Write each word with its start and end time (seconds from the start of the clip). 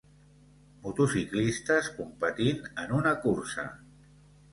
Motociclistes 0.85 1.89
competint 1.97 2.65
en 2.85 2.95
una 3.01 3.13
cursa. 3.27 3.67